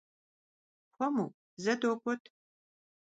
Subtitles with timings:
[0.93, 1.25] Хуэму,
[1.63, 2.21] зэ догуэт!